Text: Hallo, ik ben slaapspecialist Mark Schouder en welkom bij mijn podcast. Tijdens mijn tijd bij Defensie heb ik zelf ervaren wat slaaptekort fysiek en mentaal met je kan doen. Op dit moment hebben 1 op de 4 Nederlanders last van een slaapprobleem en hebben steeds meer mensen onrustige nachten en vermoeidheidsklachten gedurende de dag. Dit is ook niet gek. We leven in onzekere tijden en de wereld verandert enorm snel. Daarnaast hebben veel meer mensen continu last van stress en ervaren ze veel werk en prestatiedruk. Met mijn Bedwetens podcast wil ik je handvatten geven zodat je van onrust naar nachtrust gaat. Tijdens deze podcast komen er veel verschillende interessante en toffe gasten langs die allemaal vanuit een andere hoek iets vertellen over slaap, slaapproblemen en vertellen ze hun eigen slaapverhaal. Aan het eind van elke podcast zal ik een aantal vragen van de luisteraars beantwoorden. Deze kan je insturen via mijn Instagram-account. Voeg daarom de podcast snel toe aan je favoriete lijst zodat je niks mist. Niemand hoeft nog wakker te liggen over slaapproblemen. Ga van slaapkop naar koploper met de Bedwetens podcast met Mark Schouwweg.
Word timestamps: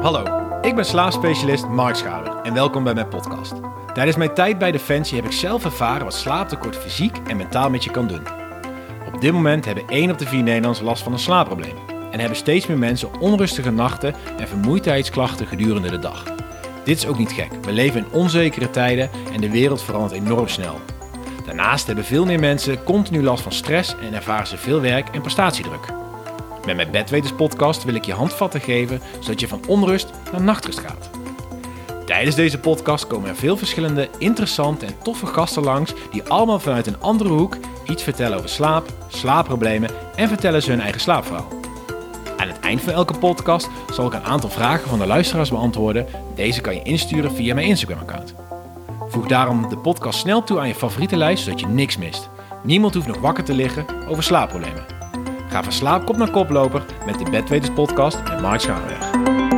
Hallo, 0.00 0.22
ik 0.62 0.74
ben 0.74 0.84
slaapspecialist 0.84 1.68
Mark 1.68 1.94
Schouder 1.94 2.36
en 2.42 2.54
welkom 2.54 2.84
bij 2.84 2.94
mijn 2.94 3.08
podcast. 3.08 3.52
Tijdens 3.92 4.16
mijn 4.16 4.34
tijd 4.34 4.58
bij 4.58 4.72
Defensie 4.72 5.16
heb 5.16 5.24
ik 5.24 5.32
zelf 5.32 5.64
ervaren 5.64 6.04
wat 6.04 6.14
slaaptekort 6.14 6.76
fysiek 6.76 7.18
en 7.26 7.36
mentaal 7.36 7.70
met 7.70 7.84
je 7.84 7.90
kan 7.90 8.06
doen. 8.06 8.22
Op 9.14 9.20
dit 9.20 9.32
moment 9.32 9.64
hebben 9.64 9.88
1 9.88 10.10
op 10.10 10.18
de 10.18 10.26
4 10.26 10.42
Nederlanders 10.42 10.84
last 10.84 11.02
van 11.02 11.12
een 11.12 11.18
slaapprobleem 11.18 11.76
en 12.10 12.18
hebben 12.18 12.36
steeds 12.36 12.66
meer 12.66 12.78
mensen 12.78 13.20
onrustige 13.20 13.70
nachten 13.70 14.14
en 14.38 14.48
vermoeidheidsklachten 14.48 15.46
gedurende 15.46 15.90
de 15.90 15.98
dag. 15.98 16.24
Dit 16.84 16.96
is 16.96 17.06
ook 17.06 17.18
niet 17.18 17.32
gek. 17.32 17.50
We 17.62 17.72
leven 17.72 18.00
in 18.00 18.12
onzekere 18.12 18.70
tijden 18.70 19.10
en 19.32 19.40
de 19.40 19.50
wereld 19.50 19.82
verandert 19.82 20.12
enorm 20.12 20.48
snel. 20.48 20.80
Daarnaast 21.44 21.86
hebben 21.86 22.04
veel 22.04 22.24
meer 22.24 22.40
mensen 22.40 22.84
continu 22.84 23.22
last 23.22 23.42
van 23.42 23.52
stress 23.52 23.94
en 24.02 24.14
ervaren 24.14 24.46
ze 24.46 24.56
veel 24.56 24.80
werk 24.80 25.08
en 25.08 25.20
prestatiedruk. 25.20 26.03
Met 26.66 26.76
mijn 26.76 26.90
Bedwetens 26.90 27.32
podcast 27.32 27.84
wil 27.84 27.94
ik 27.94 28.04
je 28.04 28.12
handvatten 28.12 28.60
geven 28.60 29.00
zodat 29.20 29.40
je 29.40 29.48
van 29.48 29.60
onrust 29.66 30.10
naar 30.32 30.42
nachtrust 30.42 30.78
gaat. 30.78 31.10
Tijdens 32.06 32.36
deze 32.36 32.58
podcast 32.58 33.06
komen 33.06 33.28
er 33.28 33.36
veel 33.36 33.56
verschillende 33.56 34.08
interessante 34.18 34.86
en 34.86 34.98
toffe 35.02 35.26
gasten 35.26 35.62
langs 35.62 35.94
die 36.10 36.22
allemaal 36.22 36.58
vanuit 36.58 36.86
een 36.86 37.00
andere 37.00 37.30
hoek 37.30 37.56
iets 37.86 38.02
vertellen 38.02 38.38
over 38.38 38.48
slaap, 38.48 38.92
slaapproblemen 39.08 39.90
en 40.16 40.28
vertellen 40.28 40.62
ze 40.62 40.70
hun 40.70 40.80
eigen 40.80 41.00
slaapverhaal. 41.00 41.48
Aan 42.36 42.48
het 42.48 42.60
eind 42.60 42.80
van 42.80 42.92
elke 42.92 43.18
podcast 43.18 43.68
zal 43.92 44.06
ik 44.06 44.12
een 44.12 44.24
aantal 44.24 44.50
vragen 44.50 44.88
van 44.88 44.98
de 44.98 45.06
luisteraars 45.06 45.50
beantwoorden. 45.50 46.06
Deze 46.34 46.60
kan 46.60 46.74
je 46.74 46.82
insturen 46.82 47.32
via 47.32 47.54
mijn 47.54 47.66
Instagram-account. 47.66 48.34
Voeg 49.08 49.26
daarom 49.26 49.68
de 49.68 49.78
podcast 49.78 50.18
snel 50.18 50.42
toe 50.42 50.58
aan 50.58 50.68
je 50.68 50.74
favoriete 50.74 51.16
lijst 51.16 51.44
zodat 51.44 51.60
je 51.60 51.66
niks 51.66 51.96
mist. 51.96 52.28
Niemand 52.62 52.94
hoeft 52.94 53.06
nog 53.06 53.18
wakker 53.18 53.44
te 53.44 53.54
liggen 53.54 53.86
over 54.08 54.22
slaapproblemen. 54.22 55.03
Ga 55.54 55.62
van 55.62 55.72
slaapkop 55.72 56.16
naar 56.16 56.30
koploper 56.30 56.82
met 57.06 57.18
de 57.18 57.30
Bedwetens 57.30 57.74
podcast 57.74 58.22
met 58.22 58.40
Mark 58.40 58.60
Schouwweg. 58.60 59.53